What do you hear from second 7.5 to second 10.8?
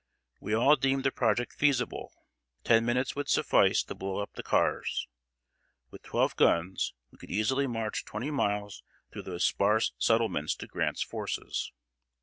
march twenty miles through those sparse settlements to